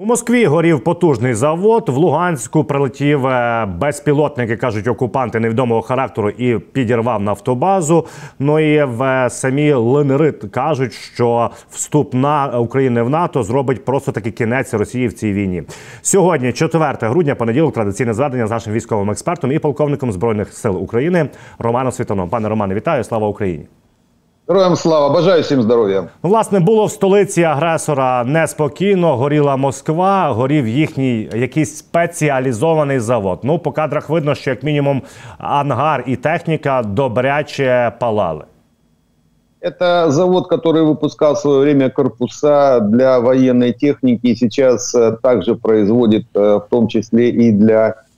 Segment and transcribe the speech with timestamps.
[0.00, 1.88] У Москві горів потужний завод.
[1.88, 8.06] В Луганську прилетів е, безпілотник, як кажуть, окупанти невідомого характеру і підірвав нафтобазу.
[8.38, 14.12] Ну і в е, самі ЛНР кажуть, що вступ на України в НАТО зробить просто
[14.12, 15.62] таки кінець Росії в цій війні.
[16.02, 21.28] Сьогодні, 4 грудня, понеділок, традиційне зведення з нашим військовим експертом і полковником збройних сил України
[21.58, 22.28] Романом Світоном.
[22.28, 23.04] Пане Романе, вітаю!
[23.04, 23.79] Слава Україні!
[24.49, 26.03] Героям слава, бажаю всім здоров'я.
[26.23, 29.17] Ну, власне, було в столиці агресора неспокійно.
[29.17, 33.39] Горіла Москва, горів їхній якийсь спеціалізований завод.
[33.43, 35.01] Ну, по кадрах видно, що як мінімум
[35.37, 38.43] ангар і техніка добряче палали.
[39.61, 45.55] Это завод, который выпускал в свое время корпуса для военной техники и сейчас э, также
[45.55, 48.08] производит э, в том числе и для Э,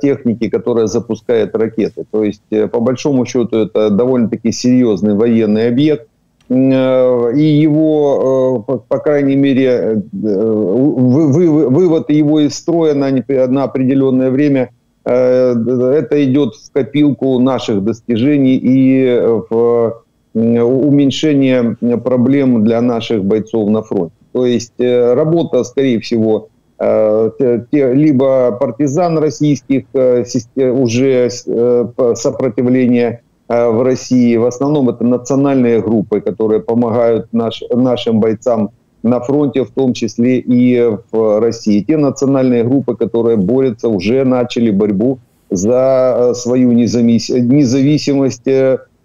[0.00, 2.04] техники, которая запускает ракеты.
[2.10, 6.06] То есть, э, по большому счету, это довольно-таки серьезный военный объект.
[6.48, 14.70] Э, и его, по крайней мере, вывод его из строя на, определенное время,
[15.04, 20.02] это идет в копилку наших достижений и в
[20.34, 24.14] уменьшение проблем для наших бойцов на фронте.
[24.32, 30.24] То есть работа, скорее всего, Э, либо партизан российских э,
[30.70, 34.36] уже э, сопротивления в России.
[34.36, 38.70] В основном это национальные группы, которые помогают наш, нашим бойцам
[39.02, 41.80] на фронте, в том числе и в России.
[41.80, 45.18] Те национальные группы, которые борются, уже начали борьбу
[45.48, 48.46] за свою независимость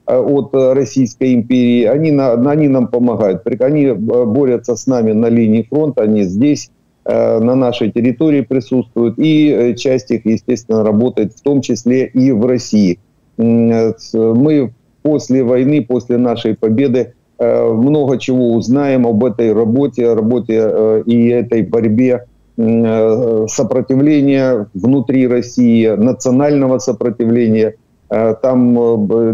[0.06, 1.86] от Российской империи.
[1.86, 3.48] Они, они нам помогают.
[3.62, 9.50] Они борются с нами на линии фронта, они здесь Э, на нашей территории присутствуют, и
[9.50, 13.00] э, часть их, естественно, работает в том числе и в России.
[13.38, 21.28] Э, мы после войны, после нашей победы много чего узнаем об этой работе, работе и
[21.28, 27.76] этой борьбе сопротивления внутри России, национального сопротивления.
[28.08, 28.74] Там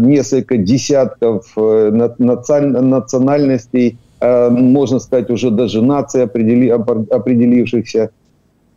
[0.08, 4.09] несколько десятков национальностей– Э,
[4.50, 8.10] можно сказать, уже даже нации определи, определившихся,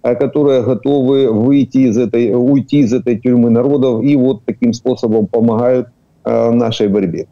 [0.03, 5.27] э, которые готовы выйти из этой, уйти из этой тюрьмы народов и вот таким способом
[5.27, 5.87] помогают
[6.23, 7.27] э, нашей борьбе.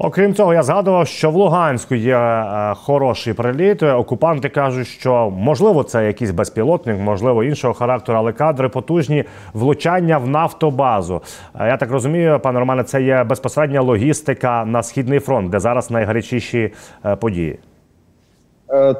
[0.00, 3.82] Окрім цього, я згадував, що в Луганську є е, хороший приліт.
[3.82, 10.28] Окупанти кажуть, що можливо це якийсь безпілотник, можливо іншого характеру, але кадри потужні влучання в
[10.28, 11.22] нафтобазу.
[11.60, 15.90] Е, я так розумію, пане Романе, це є безпосередня логістика на східний фронт, де зараз
[15.90, 16.72] найгарячіші
[17.04, 17.58] е, події.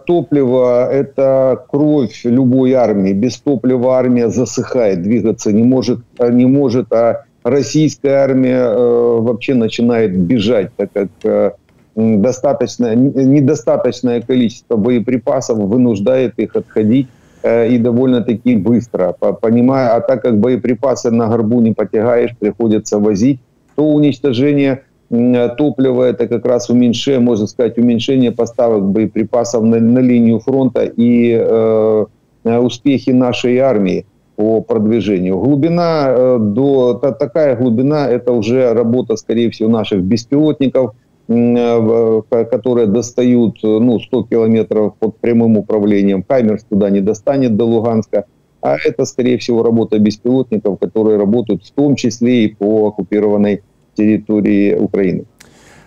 [0.06, 3.12] Топливо– это кровь любой армии.
[3.12, 10.16] Без топлива армия засыхает, двигаться не может, не может, а российская армия э, вообще начинает
[10.16, 11.50] бежать, так как э,
[11.94, 17.08] достаточно, недостаточное количество боеприпасов вынуждает их отходить
[17.42, 19.12] э, и довольно-таки быстро.
[19.12, 23.40] Понимая, а так как боеприпасы на горбу не потягаешь, приходится возить,
[23.74, 30.38] то уничтожение топлива это как раз уменьшение, можно сказать, уменьшение поставок боеприпасов на, на линию
[30.40, 32.04] фронта и э,
[32.44, 34.04] успехи нашей армии
[34.38, 35.36] по продвижению.
[35.40, 40.94] Глубина э, до та, такая глубина это уже работа, скорее всего, наших беспилотников,
[41.26, 46.24] э, которые достают ну, 100 километров под прямым управлением.
[46.28, 48.26] Хаймерс туда не достанет до Луганска.
[48.62, 53.62] А это, скорее всего, работа беспилотников, которые работают в том числе и по оккупированной
[53.94, 55.24] территории Украины.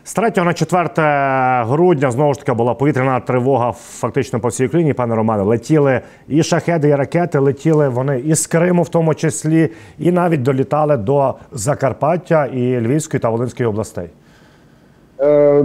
[0.04, 0.88] З 3 на 4
[1.64, 5.42] грудня знову ж таки була повітряна тривога фактично по всій Україні, пане Романе.
[5.42, 9.68] Летіли і шахеди, і ракети летіли вони із Криму, в тому числі,
[9.98, 14.08] і навіть долітали до Закарпаття і Львівської та Волинської областей.
[15.18, 15.62] Э,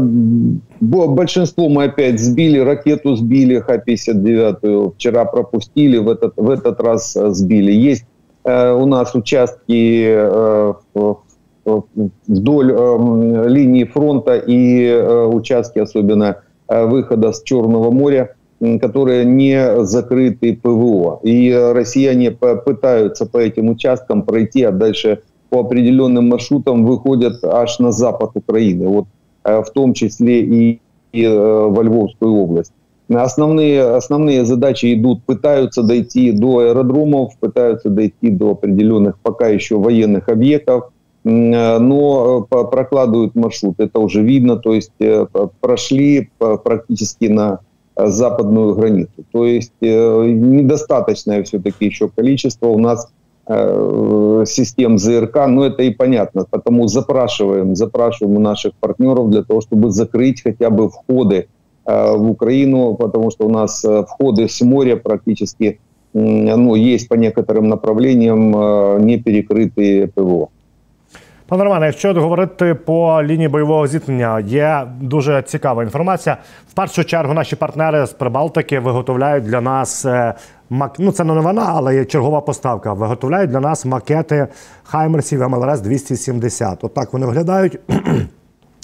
[0.79, 7.71] большинство мы опять сбили, ракету сбили, Х-59 вчера пропустили, в этот, в этот раз сбили.
[7.71, 8.05] Есть
[8.43, 11.17] э, у нас участки э, в
[11.66, 16.36] вдоль э, линии фронта и э, участки, особенно
[16.68, 18.34] э, выхода с Черного моря,
[18.80, 21.20] которые не закрыты ПВО.
[21.22, 27.92] И россияне пытаются по этим участкам пройти, а дальше по определенным маршрутам выходят аж на
[27.92, 29.04] запад Украины, вот
[29.44, 30.80] в том числе и,
[31.12, 32.72] и во Львовскую область.
[33.10, 40.30] Основные, основные задачи идут, пытаются дойти до аэродромов, пытаются дойти до определенных пока еще военных
[40.30, 40.95] объектов, Э,
[41.28, 43.80] но э, прокладывают маршрут.
[43.80, 45.26] Это уже видно, то есть э,
[45.60, 47.58] прошли практически на
[47.96, 49.24] западную границу.
[49.32, 53.10] То есть недостаточное все-таки еще количество у нас
[53.48, 56.44] э, систем ЗРК, но это и понятно.
[56.48, 61.48] Потому запрашиваем, запрашиваем у наших партнеров для того, чтобы закрыть хотя бы входы
[61.86, 65.80] э, в Украину, потому что у нас э, входы с моря практически
[66.12, 70.48] ну, есть по некоторым направлениям не перекрытые ПВО.
[71.48, 76.36] Пане Романе, якщо говорити по лінії бойового зіткнення, є дуже цікава інформація.
[76.68, 80.34] В першу чергу наші партнери з Прибалтики виготовляють для нас е,
[80.98, 82.92] ну це не новина, але є чергова поставка.
[82.92, 84.48] Виготовляють для нас макети
[84.82, 86.84] Хаймерсів МЛРС 270.
[86.84, 87.78] Отак вони виглядають.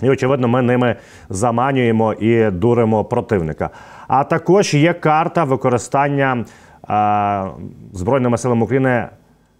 [0.02, 0.96] І, очевидно, ми ними
[1.30, 3.70] заманюємо і дуримо противника.
[4.08, 6.44] А також є карта використання
[6.90, 7.44] е,
[7.92, 9.08] Збройними силами України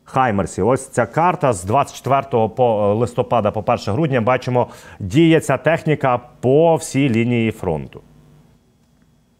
[0.03, 0.67] Хаймерсів.
[0.67, 4.67] Ось ця карта з 24 по листопада, по 1 грудня, бачимо,
[4.99, 8.01] діє ця техніка по всій лінії фронту.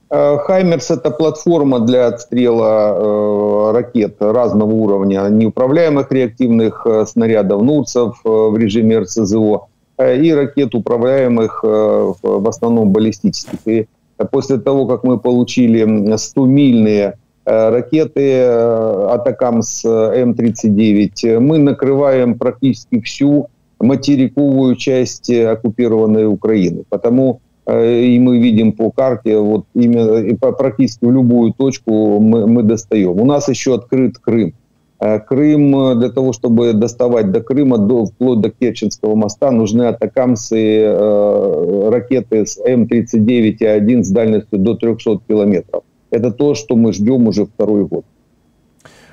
[0.10, 8.22] Э, Хаймерс – это платформа для отстрела э, ракет разного уровня, неуправляемых реактивных э, снарядов «Нурцев»
[8.24, 9.68] в режиме РСЗО
[10.00, 13.60] и ракет, управляемых в основном баллистических.
[13.66, 13.88] И
[14.32, 23.49] после того, как мы получили 100-мильные ракеты «Атакамс М-39», мы накрываем практически всю
[23.81, 26.85] материковую часть оккупированной Украины.
[26.89, 32.63] Потому Э, и мы видим по карте, вот именно практически в любую точку мы, мы
[32.63, 33.21] достаем.
[33.21, 34.55] У нас еще открыт Крым.
[34.99, 39.83] Э, Крым, э, для того, чтобы доставать до Крыма, до, вплоть до Керченского моста, нужны
[39.83, 45.85] атакамсы, э, ракеты с М-39 и 1 с дальностью до 300 километров.
[46.13, 48.05] Это то, что мы ждем уже второй год.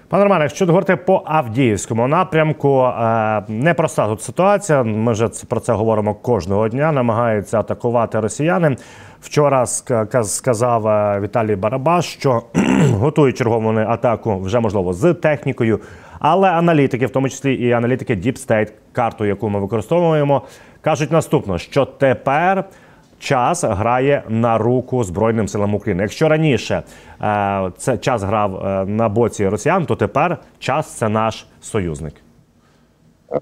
[0.10, 4.84] Пане Романе, якщо говорити по Авдіївському напрямку, е, непроста тут ситуація.
[4.84, 6.92] Ми вже про це говоримо кожного дня.
[6.92, 8.76] Намагаються атакувати росіяни.
[9.22, 9.66] Вчора
[10.24, 12.44] сказав е, Віталій Барабаш, що
[12.94, 15.80] готують чергову атаку вже можливо з технікою.
[16.20, 20.42] Але аналітики, в тому числі і аналітики Deep State, карту, яку ми використовуємо,
[20.82, 22.64] кажуть наступно: що тепер
[23.19, 26.03] час грає на руку Збройним силам України.
[26.03, 26.83] Якщо раніше
[27.23, 32.15] е, це час грав е, на боці росіян, то тепер час це наш союзник.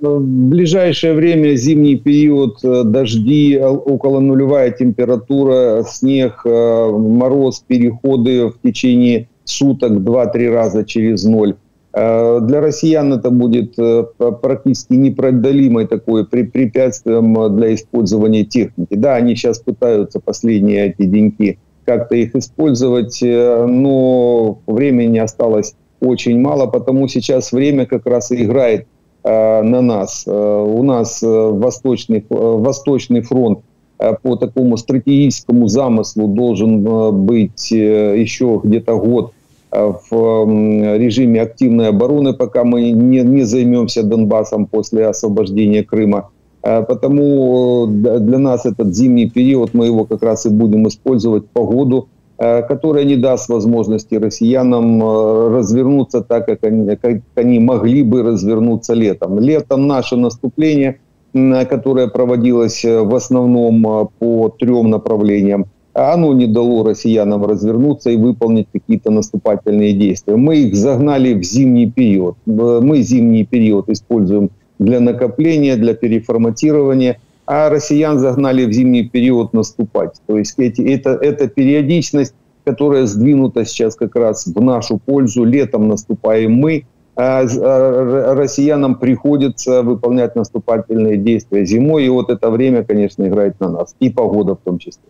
[0.01, 8.59] В ближайшее время зимний период, э, дожди, около нулевая температура, снег, э, мороз, переходы в
[8.63, 11.55] течение суток 2-3 раза через ноль.
[11.94, 14.04] Э, для россиян это будет э,
[14.42, 18.96] практически непродалимой такой препятствием для использования техники.
[18.96, 26.40] Да, они сейчас пытаются последние эти деньки как-то их использовать, э, но времени осталось очень
[26.40, 28.88] мало, потому сейчас время как раз и играет
[29.24, 30.26] на нас.
[30.26, 33.60] У нас восточный, восточный фронт
[33.98, 39.37] по такому стратегическому замыслу должен быть еще где-то год Э,
[39.86, 46.30] в режиме активной обороны, пока мы не, не займемся Донбассом после освобождения Крыма.
[46.64, 51.48] Э, потому э, для нас этот зимний период, мы его как раз и будем использовать
[51.50, 52.10] погоду,
[52.40, 55.02] которая не даст возможности россиянам
[55.56, 59.40] развернуться так, как они, как они могли бы развернуться летом.
[59.40, 61.00] Летом наше наступление,
[61.34, 65.66] которое проводилось в основном по трем направлениям–
[65.98, 70.36] оно не дало россиянам развернуться и выполнить какие-то наступательные действия.
[70.36, 72.36] Мы их загнали в зимний период.
[72.46, 80.22] Мы зимний период используем для накопления, для переформатирования, а россиян загнали в зимний период наступать.
[80.28, 85.46] То есть эти, это, это периодичность, которая сдвинута сейчас как раз в нашу пользу.
[85.46, 92.06] Летом наступаем мы, а, а россиянам приходится выполнять наступательные действия зимой.
[92.06, 93.96] И вот это время, конечно, играет на нас.
[94.00, 95.02] И погода в том числе.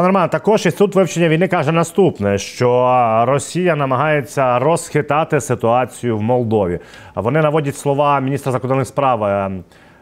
[0.00, 6.78] Пане Роман, також інститут вивчення війни каже наступне: що Росія намагається розхитати ситуацію в Молдові.
[7.14, 9.50] Вони наводять слова міністра закордонних справ е,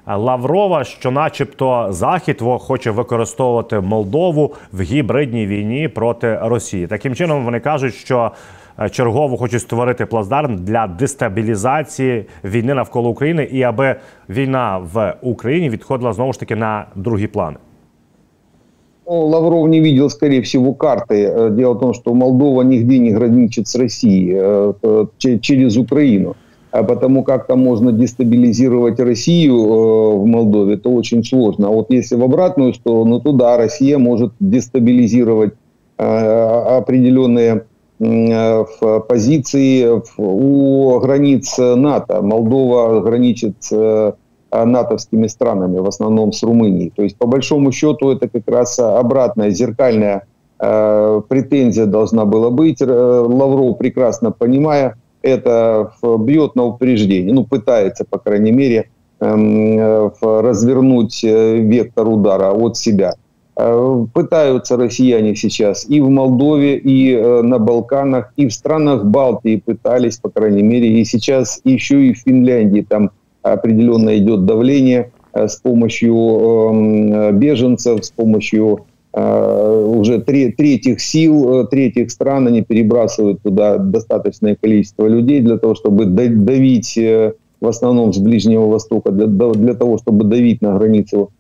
[0.07, 6.87] Лаврова, що, начебто, Захід хоче використовувати Молдову в гібридній війні проти Росії.
[6.87, 8.33] Таким чином вони кажуть, що
[8.81, 13.97] е, чергово хочуть створити плацдарм для дестабілізації війни навколо України і аби
[14.29, 17.57] війна в Україні відходила знову ж таки на другі плани.
[19.11, 21.25] Ну, Лавров не видел, скорее всего, карты.
[21.25, 26.37] Э, дело в том, что Молдова нигде не граничит с Россией э, через Украину.
[26.73, 31.69] А потому как там можно дестабилизировать Россию э, в Молдове, это очень сложно.
[31.69, 35.55] А вот если в обратную сторону, то да, Россия может дестабилизировать
[35.97, 37.65] определенные
[39.09, 42.23] позиции у границ НАТО.
[42.23, 44.15] Молдова граничит с
[44.51, 46.91] натовскими странами, в основном с Румынией.
[46.95, 50.27] То есть, по большому счету, это как раз обратная, зеркальная
[50.59, 52.81] э, претензия должна была быть.
[52.81, 58.89] Э, Лавров, прекрасно понимая, это бьет на упреждение, ну, пытается, по крайней мере,
[59.21, 63.15] эм, развернуть вектор удара от себя.
[64.15, 70.31] Пытаются россияне сейчас и в Молдове, и на Балканах, и в странах Балтии пытались, по
[70.31, 73.11] крайней мере, и сейчас еще и в Финляндии там
[73.43, 82.11] определенно идет давление с помощью эм, беженцев, с помощью Э, уже третьих сил, э, третьих
[82.11, 88.19] стран, они перебрасывают туда достаточное количество людей для того, чтобы давить э, в основном с
[88.19, 91.31] Ближнего Востока, для, для того, чтобы давить на границу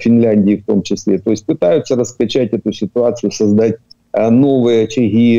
[0.00, 1.18] Финляндии в том числе.
[1.18, 3.78] То есть пытаются раскачать эту ситуацию, создать
[4.12, 5.38] новые очаги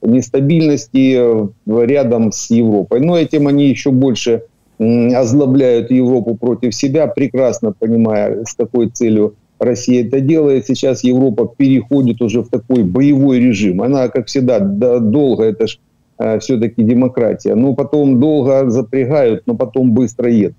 [0.00, 3.00] нестабильности рядом с Европой.
[3.00, 4.44] Но этим они еще больше
[4.79, 10.65] озлобляют Европу против себя, прекрасно понимая, с какой целью Россия это делает.
[10.65, 13.81] Сейчас Европа переходит уже в такой боевой режим.
[13.81, 15.77] Она, как всегда, долго, это же
[16.17, 17.55] э, все-таки демократия.
[17.55, 20.55] Ну, потом долго запрягают, но потом быстро едут.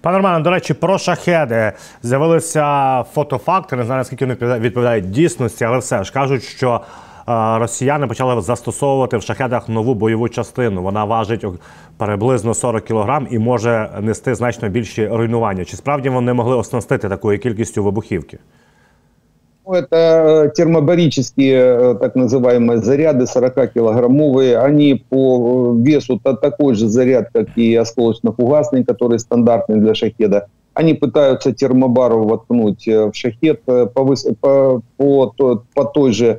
[0.00, 1.72] Пане Романе, до речі, про шахеди
[2.02, 3.76] з'явилися фотофакти.
[3.76, 6.80] Не знаю, наскільки вони відповідають дійсності, але все ж кажуть, що
[7.58, 10.82] росіяни почали застосовувати в шахедах нову бойову частину.
[10.82, 11.44] Вона важить
[11.96, 15.64] приблизно 40 кілограм і може нести значно більші руйнування.
[15.64, 18.38] Чи справді вони могли оснастити такою кількістю вибухівки?
[19.66, 24.64] Ну, это термобарические так называемые заряды 40-килограммовые.
[24.64, 30.46] Они по весу -то такой же заряд, как и осколочно-фугасный, который стандартный для шахеда.
[30.74, 36.38] Они пытаются термобару воткнуть в шахет по, по, по, по той же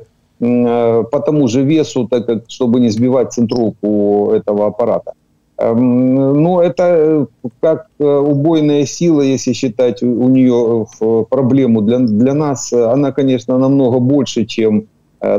[1.11, 5.13] по тому же весу, так как, чтобы не сбивать центровку этого аппарата.
[5.57, 7.25] Эм, ну, это э,
[7.61, 10.85] как э, убойная сила, если считать у нее
[11.29, 14.85] проблему для, для нас, она, конечно, намного больше, чем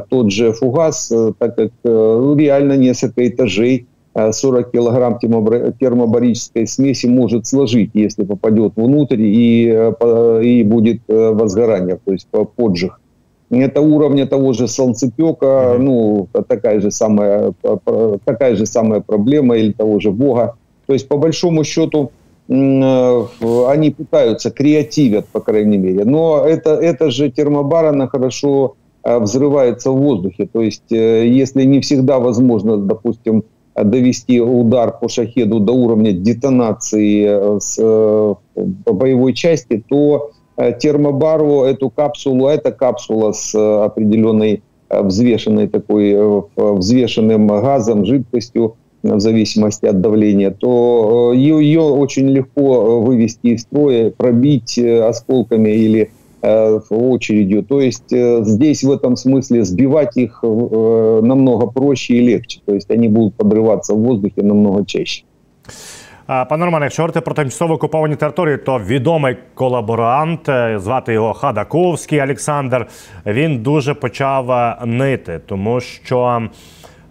[0.08, 8.24] тот же фугас, так как реально несколько этажей 40 килограмм термобарической смеси может сложить, если
[8.24, 9.92] попадет внутрь и,
[10.42, 12.98] и будет возгорание, то есть поджиг
[13.50, 17.52] это уровня того же солнцепека, ну, такая же, самая,
[18.24, 20.56] такая же самая проблема или того же Бога.
[20.86, 22.10] То есть, по большому счету,
[22.48, 23.24] э,
[23.68, 26.04] они пытаются, креативят, по крайней мере.
[26.04, 28.74] Но это, это же термобар, она хорошо
[29.04, 30.48] э, взрывается в воздухе.
[30.52, 37.58] То есть, э, если не всегда возможно, допустим, довести удар по шахеду до уровня детонации
[37.60, 38.36] с
[38.86, 46.16] боевой части, то Э, термобару, эту капсулу, это капсула с э, определенной э, взвешенной такой,
[46.56, 54.78] взвешенным газом, жидкостью, в зависимости от давления, то ее очень легко вывести из строя, пробить
[54.78, 56.10] осколками или
[56.42, 57.62] очередью.
[57.62, 62.60] То есть здесь в этом смысле сбивать их намного проще и легче.
[62.64, 65.22] То есть они будут подрываться в воздухе намного чаще.
[66.26, 72.22] Пане Романе, якщо говорити про тимчасово окуповані території, то відомий колаборант, е, звати його Хадаковський
[72.22, 72.86] Олександр,
[73.26, 76.48] він дуже почав е, нити, тому що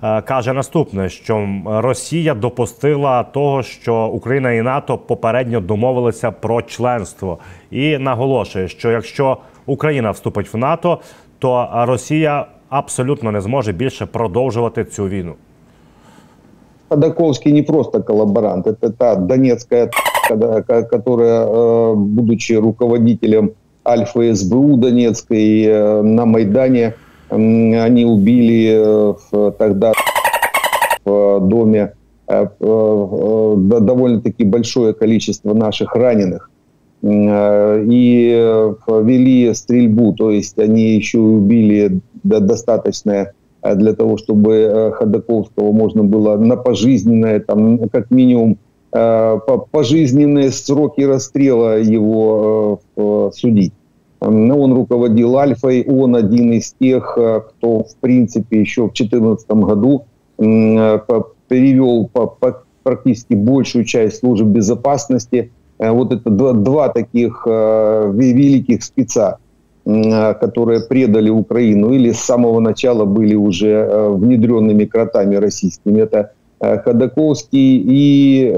[0.04, 7.40] е, каже наступне: що Росія допустила того, що Україна і НАТО попередньо домовилися про членство,
[7.72, 11.00] і наголошує, що якщо Україна вступить в НАТО,
[11.40, 15.36] то Росія абсолютно не зможе більше продовжувати цю війну.
[16.90, 19.90] Ходаковский не просто коллаборант, это та донецкая,
[20.28, 23.54] которая, э, будучи руководителем
[23.88, 26.94] Альфа СБУ Донецкой э, на Майдане,
[27.30, 29.94] они убили э, тогда
[31.04, 31.94] в доме
[32.28, 36.50] довольно-таки большое количество наших раненых.
[37.04, 43.32] И вели стрельбу, то есть они еще убили достаточное Э,
[43.74, 48.58] для того, чтобы э, Ходаковского можно было на пожизненное, там, как минимум,
[48.92, 49.40] э,
[49.72, 52.80] пожизненные сроки расстрела его
[53.34, 53.74] судить.
[54.20, 60.06] Он руководил Альфой, он один из тех, кто, в принципе, еще в 2014 году
[60.38, 62.10] перевел
[62.84, 65.52] практически большую часть служб безопасности.
[65.78, 69.45] Вот это два, таких великих спеца Э,
[69.86, 76.02] которые предали Украину или с самого начала были уже э, внедренными кротами российскими.
[76.02, 78.52] Это э, Ходаковский и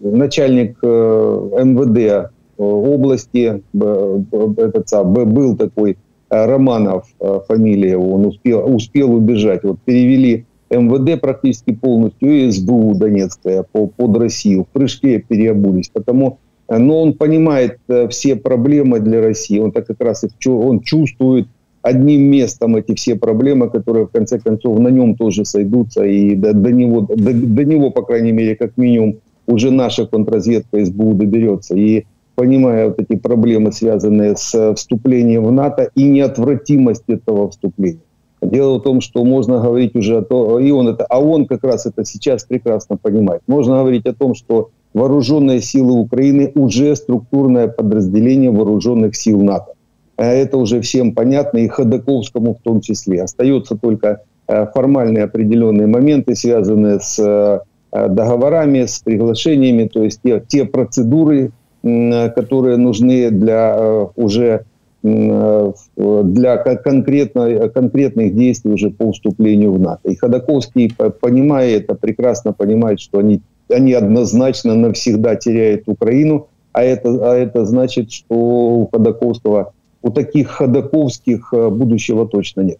[0.00, 4.90] начальник МВД области, этот
[5.32, 7.04] был такой Романов,
[7.46, 9.62] фамилия его, он успел, успел убежать.
[9.62, 14.64] Вот перевели МВД практически полностью и СБУ Донецкая под Россию.
[14.64, 15.90] В прыжке переобулись.
[15.92, 16.38] Потому
[16.78, 19.58] но он понимает э, все проблемы для России.
[19.58, 21.46] Он так как раз он чувствует
[21.82, 26.52] одним местом эти все проблемы, которые в конце концов на нем тоже сойдутся, и до,
[26.52, 31.74] до, него, до, до него, по крайней мере, как минимум, уже наша контрразведка СБУ доберется.
[31.76, 32.04] И
[32.36, 38.00] понимая вот эти проблемы, связанные с вступлением в НАТО и неотвратимость этого вступления.
[38.40, 41.62] Дело в том, что можно говорить уже о том, и он это, а он как
[41.62, 43.42] раз это сейчас прекрасно понимает.
[43.46, 49.72] Можно говорить о том, что вооруженные силы Украины уже структурное подразделение вооруженных сил НАТО.
[50.16, 53.22] Э, это уже всем понятно, и Ходаковскому в том числе.
[53.22, 57.60] Остается только э, формальные определенные моменты, связанные с э,
[58.08, 64.64] договорами, с приглашениями, то есть те, те процедуры, которые нужны для уже
[65.02, 70.08] для конкретно, конкретных действий уже по вступлению в НАТО.
[70.08, 77.08] И Ходаковский, понимая это, прекрасно понимает, что они, они однозначно навсегда теряют Украину, а это,
[77.22, 82.78] а это значит, что у Ходаковского у таких ходаковських будущего точно нет.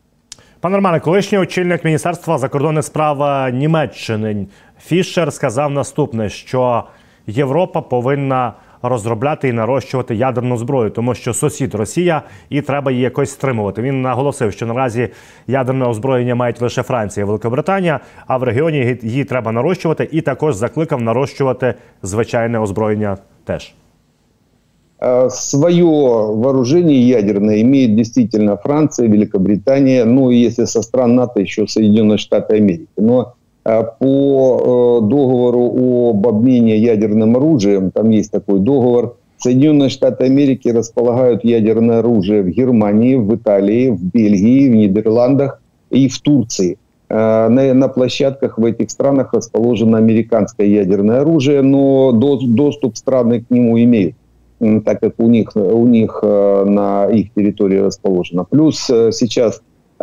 [0.60, 4.46] Пане Романе, колишній очільник Міністерства закордонних справ Німеччини
[4.80, 6.84] Фішер сказав наступне: що
[7.26, 13.31] Європа повинна розробляти і нарощувати ядерну зброю, тому що сусід Росія і треба її якось
[13.31, 13.81] стримувати.
[13.81, 15.09] Він наголосив, що наразі
[15.47, 20.55] ядерне озброєння мають лише Франція і Великобританія, а в регіоні її треба нарощувати, і також
[20.55, 23.73] закликав нарощувати звичайне озброєння теж.
[24.99, 31.67] Э, свое вооружение ядерное имеет действительно Франция, Великобритания, ну и если со стран НАТО еще
[31.67, 32.87] Соединенные Штаты Америки.
[32.97, 40.24] Но э, по э, договору об обмене ядерным оружием, там есть такой договор, Соединенные Штаты
[40.24, 46.78] Америки располагают ядерное оружие в Германии, в Италии, в Бельгии, в Нидерландах и в Турции.
[47.08, 53.50] На, на площадках в этих странах расположено американское ядерное оружие, но до, доступ страны к
[53.50, 54.14] нему имеют
[54.84, 58.44] так как у них, у них э, на их территории расположено.
[58.44, 59.60] Плюс э, сейчас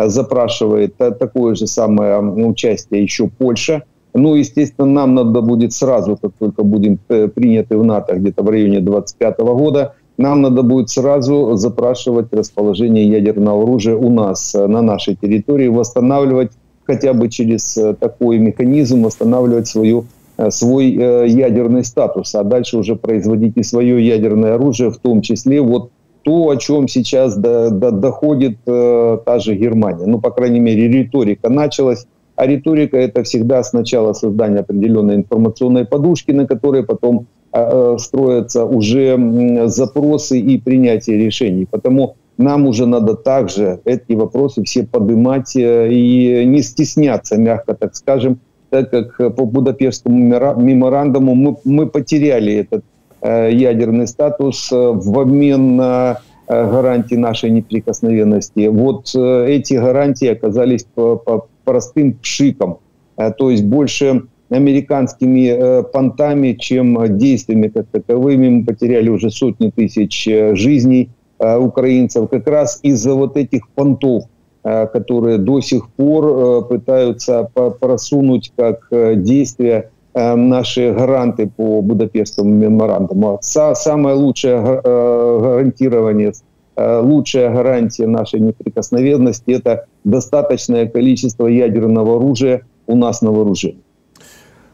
[0.08, 3.84] запрашивает такое же самое участие еще Польша.
[4.14, 8.50] Ну, естественно, нам надо будет сразу, как только будем э, приняты в НАТО где-то в
[8.50, 15.16] районе 25 года, нам надо будет сразу запрашивать расположение ядерного оружия у нас на нашей
[15.16, 16.52] территории, восстанавливать
[16.86, 20.06] хотя бы через такой механизм, восстанавливать свою
[20.40, 25.22] Э, свой э, ядерный статус, а дальше уже производить и свое ядерное оружие, в том
[25.22, 25.92] числе вот
[26.24, 30.06] то, о чем сейчас до, до, доходит э, та же Германия.
[30.06, 32.06] Ну, по крайней мере, риторика началась.
[32.36, 38.66] А риторика это всегда сначала создание определенной информационной подушки, на которой потом э, э строятся
[38.66, 41.68] уже э, запросы и принятие решений.
[41.70, 47.96] Потому нам уже надо также эти вопросы все поднимать э, и не стесняться, мягко так
[47.96, 50.18] скажем, так как э, по Будапештскому
[50.58, 52.86] меморандуму мы, мы потеряли этот
[53.28, 58.68] ядерный статус э, в обмен на э, гарантии нашей неприкосновенности.
[58.68, 62.80] Вот э, эти гарантии оказались по, простым пшиком,
[63.18, 68.50] э, то есть больше американскими э, понтами, чем действиями как таковыми.
[68.50, 74.24] Мы потеряли уже сотни тысяч э, жизней э, украинцев как раз из-за вот этих понтов–
[74.62, 82.50] Э, которые до сих пор э, пытаются просунуть как э, действия наши гаранты по Будапештскому
[82.50, 83.40] меморандуму.
[83.42, 86.34] Самое лучшее гарантирование,
[86.78, 93.80] лучшая гарантия нашей неприкосновенности– это достаточное количество ядерного оружия у нас на вооружении.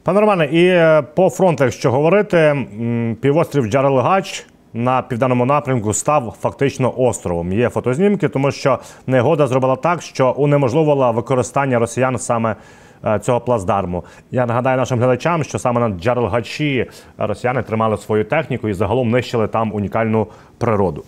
[0.03, 0.73] Пане Романе, і
[1.15, 2.55] по фронтах, що говорити,
[3.21, 7.53] півострів Джарелгач на південному напрямку став фактично островом.
[7.53, 12.55] Є фотознімки, тому що негода зробила так, що унеможливила використання росіян саме.
[13.04, 16.86] Е, цього плацдарму я нагадаю нашим глядачам, що саме на Джарелгачі
[17.18, 20.26] росіяни тримали свою техніку і загалом нищили там унікальну
[20.58, 21.02] природу.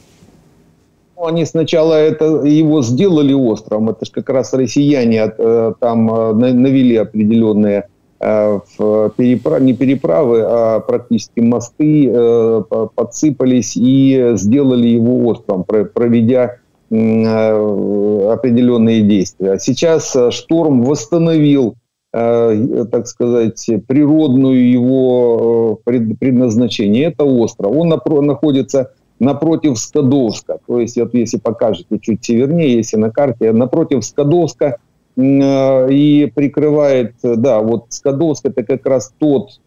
[1.16, 3.90] Они сначала это, его сделали островом.
[3.90, 7.82] Это же как раз россияне э, там э, навели определенные
[8.22, 9.60] Э, в переправ...
[9.60, 12.62] не переправы, а практически мосты э,
[12.94, 16.56] подсыпались и сделали его островом, проведя э,
[16.89, 19.59] определенные действия.
[19.59, 21.75] Сейчас шторм восстановил,
[22.11, 27.05] так сказать, природную его предназначение.
[27.05, 27.75] Это остров.
[27.75, 27.89] Он
[28.25, 30.59] находится напротив Скадовска.
[30.65, 34.77] То есть, вот если покажете чуть севернее, если на карте, напротив Скадовска
[35.17, 39.59] Э, и прикрывает, да, вот Скадовск это как раз тот,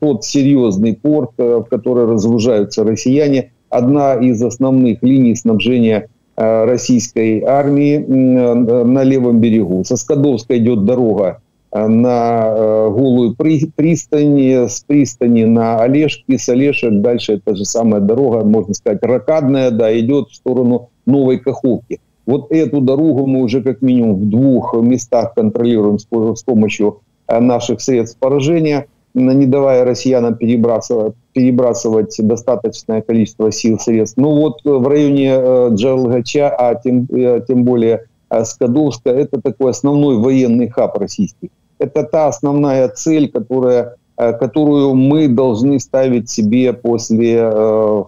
[0.00, 3.52] тот серьезный порт, э, в который разгружаются россияне.
[3.68, 6.08] Одна из основных линий снабжения э,
[6.40, 9.84] российской армии на левом берегу.
[9.84, 17.54] Со Скадовска идет дорога на голую пристань, с пристани на Олежки, с Олешек дальше это
[17.54, 22.00] же самая дорога, можно сказать, ракадная, да, идет в сторону Новой Каховки.
[22.24, 28.18] Вот эту дорогу мы уже как минимум в двух местах контролируем с помощью наших средств
[28.18, 34.16] поражения, не давая россиянам перебрасывать, перебрасывать достаточное количество сил, средств.
[34.16, 38.06] Ну вот в районе Джалгача, а тем, тем более
[38.44, 41.50] Скадовска, это такой основной военный хаб российский.
[41.78, 48.02] Это та основная цель, которая Э, которую мы должны ставить себе после э,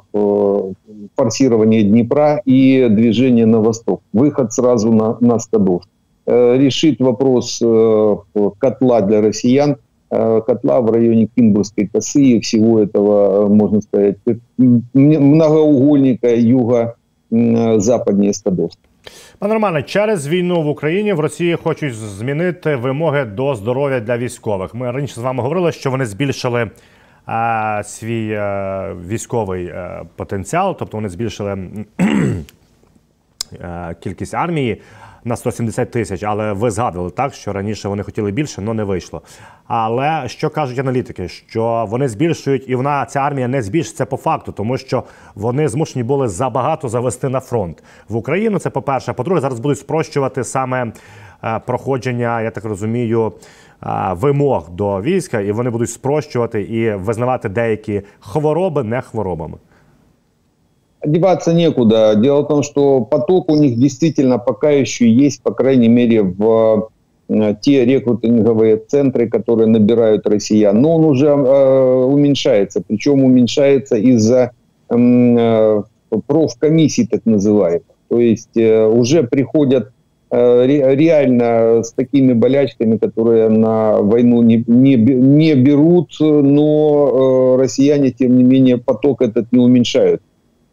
[1.17, 4.03] форсирования Днепра и движения на восток.
[4.13, 5.89] Выход сразу на, на Скадовск.
[6.27, 7.63] Э, решить вопрос
[8.59, 9.77] котла для россиян,
[10.47, 14.17] котла в районе Кимбургской косы и всего этого, можно сказать,
[14.59, 18.83] многоугольника юго-западнее Скадовска.
[19.39, 24.75] Пане Романе, через війну в Україні в Росії хочуть змінити вимоги до здоров'я для військових.
[24.75, 26.71] Ми раніше з вами говорили, що вони збільшили
[27.27, 31.59] а, е, свій а, е, військовий а, е, потенціал, тобто вони збільшили
[34.01, 34.83] кількість армії
[35.25, 36.23] на 170 тисяч.
[36.23, 39.23] Але ви згадували так, що раніше вони хотіли більше, але не вийшло.
[39.67, 41.29] Але що кажуть аналітики?
[41.29, 45.03] Що вони збільшують, і вона ця армія не збільшиться по факту, тому що
[45.35, 48.59] вони змушені були забагато завести на фронт в Україну.
[48.59, 49.13] Це по перше.
[49.13, 50.93] По-друге, зараз будуть спрощувати саме
[51.45, 53.33] е, проходження, я так розумію.
[53.87, 59.59] Е, вимог до війська, і вони будуть спрощувати і визнавати деякі хвороби не хворобами.
[61.03, 62.15] Одеваться некуда.
[62.15, 66.91] Дело в том, что поток у них действительно пока еще есть, по крайней мере, в
[67.29, 70.81] э, те рекрутинговые центры, которые набирают россиян.
[70.81, 72.83] Но он уже э, уменьшается.
[72.87, 74.53] Причем уменьшается из-за
[74.91, 75.83] э,
[76.27, 77.83] профкомиссий, так называемых.
[78.09, 79.91] То есть э, уже приходят
[80.31, 88.11] э, реально с такими болячками, которые на войну не, не, не берут, но э, россияне,
[88.13, 90.23] тем не менее, поток этот не уменьшают.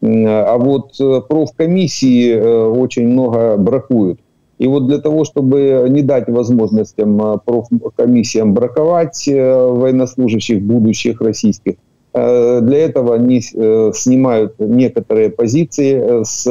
[0.02, 4.20] А вот э, профкомиссии э, очень много бракуют.
[4.58, 11.76] И вот для того, чтобы не дать возможностям э, профкомиссиям браковать военнослужащих будущих российских,
[12.12, 16.44] для этого они снимают некоторые позиции с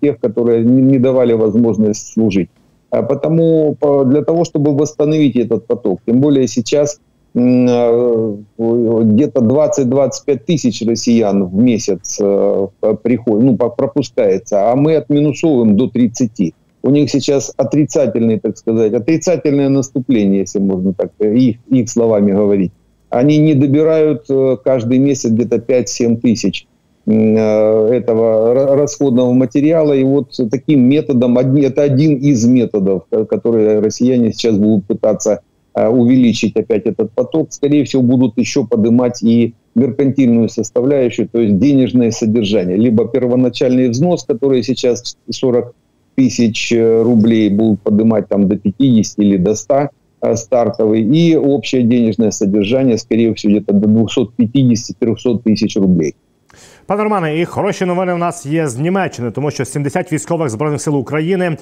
[0.00, 2.48] тех, которые не давали возможность служить.
[2.88, 7.00] А потому для того, чтобы восстановить этот поток, тем более сейчас
[7.34, 12.66] где-то 20-25 тысяч россиян в месяц э,
[13.02, 16.52] приходит, ну, пропускается, а мы отминусовываем до 30.
[16.82, 22.72] У них сейчас отрицательное, так сказать, отрицательное наступление, если можно так их, их словами говорить.
[23.08, 26.66] Они не добирают э, каждый месяц где-то 5-7 тысяч
[27.04, 29.92] этого расходного материала.
[29.92, 35.38] И вот таким методом, это один из методов, которые россияне сейчас будут пытаться Э,
[35.74, 42.10] увеличить опять этот поток, скорее всего, будут еще поднимать и меркантильную составляющую, то есть денежное
[42.10, 42.76] содержание.
[42.76, 45.74] Либо первоначальный взнос, который сейчас 40
[46.14, 49.88] тысяч э, рублей будут поднимать там до 50 или до 100
[50.20, 56.14] э, стартовый, и общее денежное содержание, скорее всего, где-то до 250-300 тысяч рублей.
[56.92, 60.80] Пане Романе, і хороші новини в нас є з Німеччини, тому що 70 військових збройних
[60.80, 61.56] сил України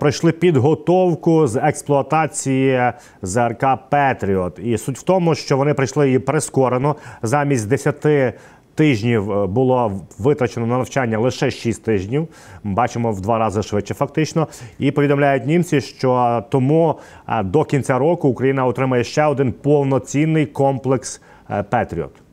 [0.00, 4.58] пройшли підготовку з експлуатації ЗРК Петріот.
[4.58, 8.34] І суть в тому, що вони прийшли її прискорено замість 10
[8.74, 12.28] Тижнів е, було витрачено на навчання лише 6 тижнів.
[12.64, 14.48] Бачимо в два рази швидше, фактично.
[14.78, 16.98] І повідомляють німці, що тому
[17.44, 22.27] до кінця року Україна отримає ще один повноцінний комплекс е, Петріот.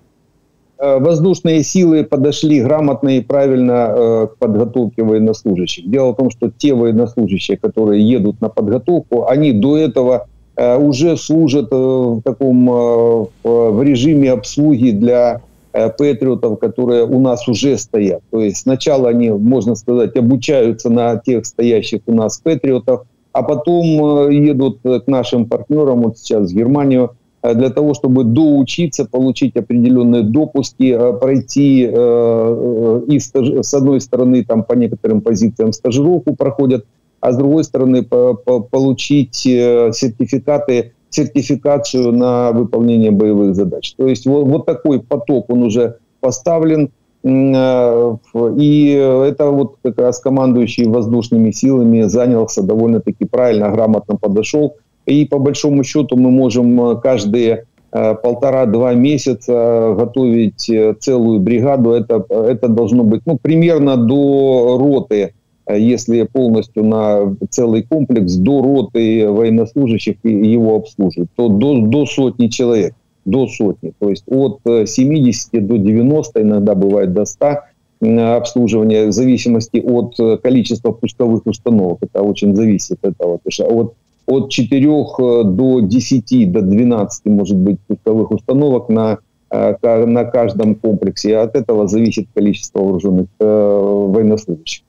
[0.77, 5.89] Э, воздушные силы подошли грамотно и правильно э, к подготовке военнослужащих.
[5.89, 11.15] Дело в том, что те военнослужащие, которые едут на подготовку, они до этого э, уже
[11.15, 18.21] служат в таком в режиме обслуги для патриотов, которые у нас уже стоят.
[18.31, 23.01] То есть сначала они, можно сказать, обучаются на тех стоящих у нас патриотов,
[23.33, 27.11] а потом едут к нашим партнерам, вот сейчас в Германию,
[27.53, 34.63] для того, чтобы доучиться, получить определенные допуски, э, пройти э, и с одной стороны там
[34.63, 36.85] по некоторым позициям стажировку проходят,
[37.19, 43.93] а с другой стороны получить сертификаты, сертификацию на выполнение боевых задач.
[43.95, 46.91] То есть вот, вот такой поток он уже поставлен.
[47.27, 55.39] И это вот как раз командующий воздушными силами занялся довольно-таки правильно, грамотно подошел и по
[55.39, 61.91] большому счету мы можем э, каждые э, полтора-два месяца готовить э, целую бригаду.
[61.91, 65.33] Это, это должно быть ну, примерно до роты,
[65.67, 72.93] если полностью на целый комплекс, до роты военнослужащих его обслуживают, то до, до сотни человек.
[73.25, 73.91] До сотни.
[73.97, 77.47] То есть от 70 до 90, иногда бывает до 100
[78.37, 81.97] обслуживания в зависимости от количества пусковых установок.
[82.01, 83.39] Это очень зависит от этого.
[83.67, 84.87] От, от 4
[85.43, 89.19] до 10, до 12 может быть пусковых установок на,
[89.51, 91.29] на каждом комплексе.
[91.29, 94.83] И от этого зависит количество вооруженных военнослужащих.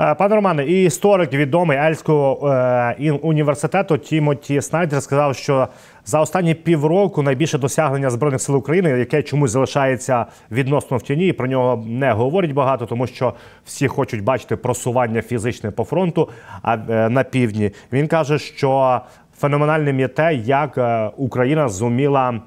[0.00, 5.68] Е, пане Романе, історик відомий Ельського е, університету Тімоті Снайдер сказав, що
[6.04, 11.32] за останні півроку найбільше досягнення збройних сил України, яке чомусь залишається відносно в тіні, і
[11.32, 13.34] про нього не говорять багато, тому що
[13.64, 16.28] всі хочуть бачити просування фізичне по фронту.
[16.62, 19.00] А е, на півдні він каже, що
[19.38, 20.78] феноменальним є те, як
[21.16, 22.40] Україна зуміла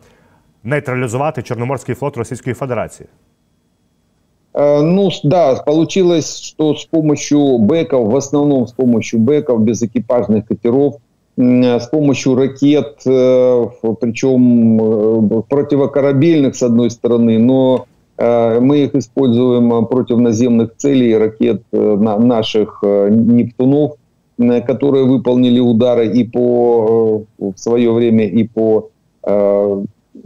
[0.64, 3.10] нейтралізувати Чорноморський флот Російської Федерації.
[4.54, 10.46] Э, ну да, получилось, что с помощью бэков, в основном с помощью бэков, без экипажных
[10.48, 10.96] катеров,
[11.36, 13.66] с помощью ракет, э,
[14.00, 17.86] причем э, противокорабельных с одной стороны, но
[18.16, 23.94] мы их используем против наземных целей, ракет наших «Нептунов»,
[24.38, 28.92] которые выполнили удары и по, в свое время и по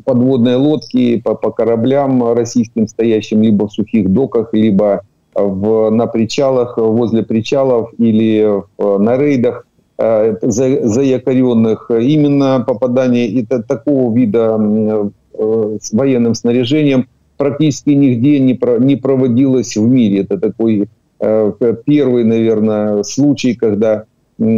[0.08, 5.02] подводные лодки по, по кораблям российским, стоящим либо в сухих доках, либо
[5.36, 9.68] в, на причалах, возле причалов или в, на рейдах
[9.98, 11.92] э, за, заякоренных.
[11.92, 19.76] Именно попадание и такого вида э, с военным снаряжением практически нигде не, про, не проводилось
[19.76, 20.22] в мире.
[20.22, 20.88] Это такой
[21.20, 21.52] э,
[21.86, 24.06] первый, наверное, случай, когда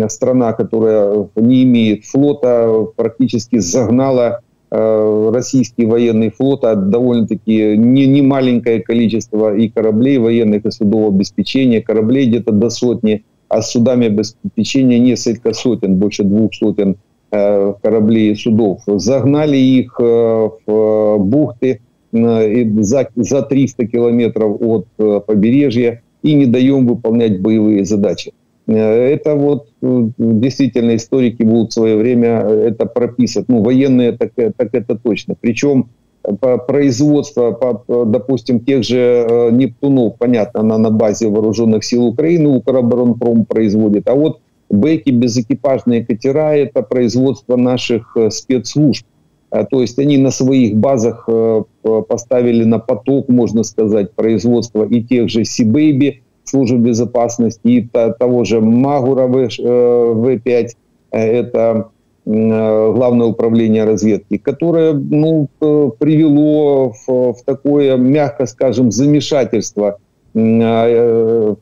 [0.09, 8.82] страна, которая не имеет флота, практически загнала российский военный флот, а довольно-таки не, не маленькое
[8.82, 14.99] количество и кораблей военных, и судов обеспечения, кораблей где-то до сотни, а с судами обеспечения
[14.99, 16.97] несколько сотен, больше двух сотен
[17.32, 18.82] э, кораблей и судов.
[18.86, 24.88] Загнали их э, в бухты за, за 300 километров от
[25.25, 28.34] побережья и не даем выполнять боевые задачи.
[28.69, 33.49] Э, это вот э, действительно историки будут в свое время э, это прописывать.
[33.49, 35.36] Ну, военные так, так это точно.
[35.39, 35.89] Причем
[36.21, 43.45] по производство, по, допустим, тех же Нептунов, понятно, она на базе вооруженных сил Украины, Укроборонпром
[43.45, 44.08] производит.
[44.08, 49.05] А вот бэки, безэкипажные катера– это производство наших спецслужб.
[49.49, 51.27] То есть они на своих базах
[52.10, 57.88] поставили на поток, можно сказать, производство и тех же Сибэйби, службы безопасности, и
[58.19, 60.67] того же Магура В5, э,
[61.12, 61.89] э, это
[62.25, 69.97] э, главное управление разведки, которое ну, привело в, в такое, мягко скажем, замешательство
[70.35, 71.55] военный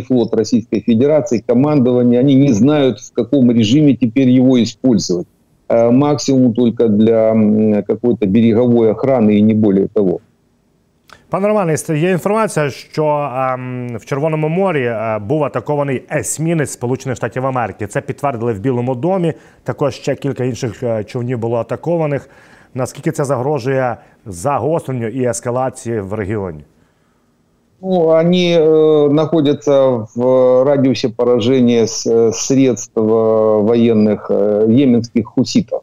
[0.00, 5.28] флот Российской Федерации, командование, они не знают, в каком режиме теперь его использовать.
[5.68, 7.32] Максимум только для
[7.86, 10.20] какой-то береговой охраны и не более того.
[11.29, 17.45] Пане Романе, є інформація, що ем, в Червоному морі е, був атакований есмінець Сполучених Штатів
[17.45, 17.87] Америки.
[17.87, 19.33] Це підтвердили в Білому домі.
[19.63, 22.29] Також ще кілька інших е, човнів було атакованих.
[22.73, 26.63] Наскільки це загрожує загостренню і ескалації в регіоні?
[27.81, 35.81] Ну, они э, находятся в радиусе поражения с, средств э, военных э, йеменских хуситов.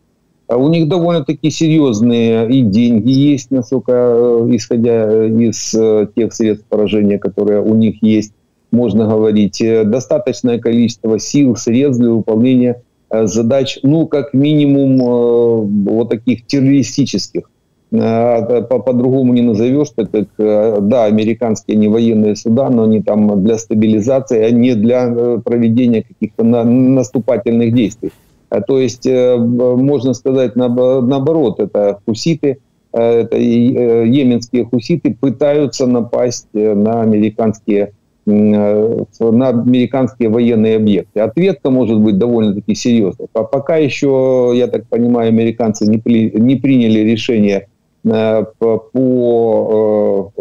[0.53, 6.31] А у них довольно-таки серьезные и деньги есть, насколько, э, исходя э, из э, тех
[6.31, 8.33] средств поражения, которые у них есть,
[8.69, 9.63] можно говорить.
[9.85, 17.49] Достаточное количество сил, средств для выполнения задач, ну, как минимум, вот таких террористических.
[17.91, 24.41] По-другому не назовешь, так как, да, американские не военные суда, но они там для стабилизации,
[24.41, 28.11] а не для проведения каких-то наступательных действий.
[28.53, 32.59] Э, то есть, э, можно сказать, наоборот, это хуситы,
[32.93, 37.93] э, это йеменские хуситы пытаются напасть на американские
[38.25, 41.19] на американские военные объекты.
[41.19, 43.27] Ответка может быть довольно-таки серьезной.
[43.33, 47.67] Пока еще, я так понимаю, американцы не, при, не приняли решение
[48.01, 50.31] по, по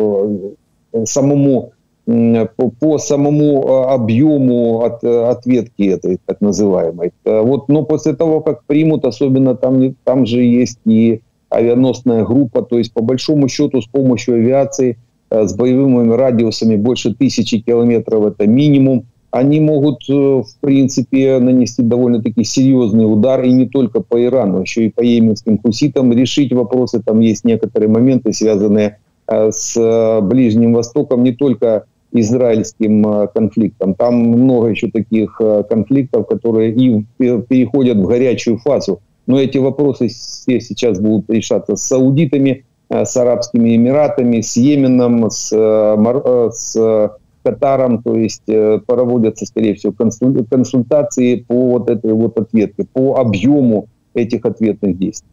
[1.04, 1.72] самому
[2.04, 7.12] по, самому а, объему от, ответки этой так называемой.
[7.24, 12.62] Э, вот, но после того, как примут, особенно там, там же есть и авианосная группа,
[12.62, 14.98] то есть по большому счету с помощью авиации
[15.30, 21.82] э, с боевыми радиусами больше тысячи километров, это минимум, они могут, э, в принципе, нанести
[21.82, 27.00] довольно-таки серьезный удар, и не только по Ирану, еще и по йеменским хуситам, решить вопросы,
[27.00, 33.94] там есть некоторые моменты, связанные с Ближним Востоком, не только израильским э, конфликтом.
[33.94, 39.00] Там много еще таких э, конфликтов, которые и переходят в горячую фазу.
[39.26, 42.64] Но эти вопросы все сейчас будут решаться с саудитами.
[42.90, 45.50] с Арабскими Эмиратами, с Йеменом, с,
[46.52, 47.10] с
[47.42, 48.44] Катаром, то есть
[48.86, 49.94] проводятся, скорее всего,
[50.50, 55.30] консультации по вот этой вот ответке, по объему этих ответных действий.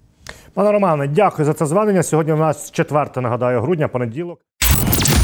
[0.53, 2.03] Пане Романе, дякую за це звернення.
[2.03, 4.39] Сьогодні у нас 4, нагадаю, грудня, понеділок.